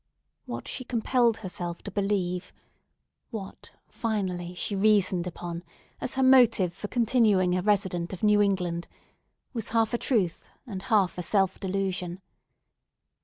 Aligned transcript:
What 0.47 0.67
she 0.67 0.83
compelled 0.83 1.37
herself 1.37 1.83
to 1.83 1.91
believe—what, 1.91 3.69
finally, 3.87 4.55
she 4.55 4.75
reasoned 4.75 5.27
upon 5.27 5.63
as 5.99 6.15
her 6.15 6.23
motive 6.23 6.73
for 6.73 6.87
continuing 6.87 7.55
a 7.55 7.61
resident 7.61 8.11
of 8.11 8.23
New 8.23 8.41
England—was 8.41 9.69
half 9.69 9.93
a 9.93 9.99
truth, 9.99 10.47
and 10.65 10.81
half 10.81 11.19
a 11.19 11.21
self 11.21 11.59
delusion. 11.59 12.19